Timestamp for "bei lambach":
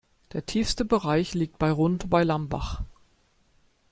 2.09-2.81